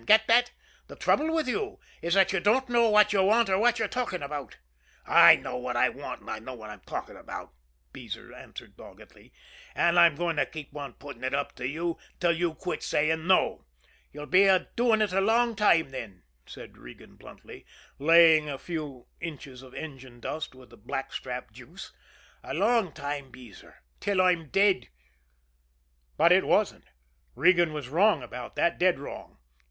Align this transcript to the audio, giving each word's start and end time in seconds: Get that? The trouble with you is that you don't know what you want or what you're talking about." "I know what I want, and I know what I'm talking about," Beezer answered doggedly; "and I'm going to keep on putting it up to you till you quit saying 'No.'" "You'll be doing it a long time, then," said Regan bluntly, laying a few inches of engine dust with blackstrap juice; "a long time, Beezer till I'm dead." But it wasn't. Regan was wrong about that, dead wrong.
Get 0.07 0.25
that? 0.25 0.51
The 0.87 0.95
trouble 0.95 1.31
with 1.31 1.47
you 1.47 1.79
is 2.01 2.15
that 2.15 2.33
you 2.33 2.39
don't 2.39 2.67
know 2.69 2.89
what 2.89 3.13
you 3.13 3.21
want 3.21 3.49
or 3.49 3.59
what 3.59 3.77
you're 3.77 3.87
talking 3.87 4.23
about." 4.23 4.57
"I 5.05 5.35
know 5.35 5.57
what 5.57 5.77
I 5.77 5.89
want, 5.89 6.21
and 6.21 6.29
I 6.31 6.39
know 6.39 6.55
what 6.55 6.71
I'm 6.71 6.81
talking 6.87 7.15
about," 7.15 7.53
Beezer 7.93 8.33
answered 8.33 8.75
doggedly; 8.75 9.31
"and 9.75 9.99
I'm 9.99 10.15
going 10.15 10.37
to 10.37 10.45
keep 10.47 10.75
on 10.75 10.93
putting 10.93 11.23
it 11.23 11.35
up 11.35 11.53
to 11.57 11.67
you 11.67 11.99
till 12.19 12.31
you 12.31 12.55
quit 12.55 12.81
saying 12.81 13.27
'No.'" 13.27 13.63
"You'll 14.11 14.25
be 14.25 14.49
doing 14.75 15.01
it 15.01 15.13
a 15.13 15.21
long 15.21 15.55
time, 15.55 15.89
then," 15.91 16.23
said 16.47 16.79
Regan 16.79 17.15
bluntly, 17.15 17.67
laying 17.99 18.49
a 18.49 18.57
few 18.57 19.05
inches 19.19 19.61
of 19.61 19.75
engine 19.75 20.19
dust 20.19 20.55
with 20.55 20.69
blackstrap 20.87 21.51
juice; 21.51 21.93
"a 22.43 22.55
long 22.55 22.91
time, 22.91 23.29
Beezer 23.29 23.83
till 23.99 24.19
I'm 24.19 24.47
dead." 24.49 24.87
But 26.17 26.31
it 26.31 26.47
wasn't. 26.47 26.85
Regan 27.35 27.71
was 27.71 27.87
wrong 27.89 28.23
about 28.23 28.55
that, 28.55 28.79
dead 28.79 28.97
wrong. 28.97 29.37